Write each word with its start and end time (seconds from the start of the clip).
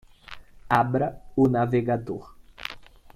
Abra 0.67 1.09
o 1.35 1.47
navegador. 1.47 2.35